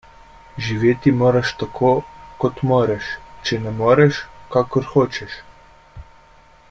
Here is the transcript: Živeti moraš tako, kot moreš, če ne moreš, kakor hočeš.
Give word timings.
Živeti 0.67 1.11
moraš 1.17 1.51
tako, 1.63 1.91
kot 2.45 2.63
moreš, 2.71 3.11
če 3.49 3.61
ne 3.67 3.75
moreš, 3.83 4.23
kakor 4.57 4.89
hočeš. 4.95 5.41